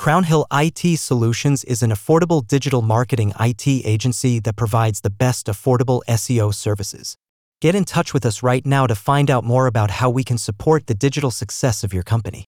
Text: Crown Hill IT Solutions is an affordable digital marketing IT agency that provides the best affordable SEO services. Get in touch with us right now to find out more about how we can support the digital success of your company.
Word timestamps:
Crown 0.00 0.24
Hill 0.24 0.46
IT 0.50 0.98
Solutions 0.98 1.62
is 1.64 1.82
an 1.82 1.90
affordable 1.90 2.40
digital 2.46 2.80
marketing 2.80 3.34
IT 3.38 3.68
agency 3.68 4.40
that 4.40 4.56
provides 4.56 5.02
the 5.02 5.10
best 5.10 5.44
affordable 5.46 6.00
SEO 6.08 6.54
services. 6.54 7.18
Get 7.60 7.74
in 7.74 7.84
touch 7.84 8.14
with 8.14 8.24
us 8.24 8.42
right 8.42 8.64
now 8.64 8.86
to 8.86 8.94
find 8.94 9.30
out 9.30 9.44
more 9.44 9.66
about 9.66 9.90
how 9.90 10.08
we 10.08 10.24
can 10.24 10.38
support 10.38 10.86
the 10.86 10.94
digital 10.94 11.30
success 11.30 11.84
of 11.84 11.92
your 11.92 12.02
company. 12.02 12.46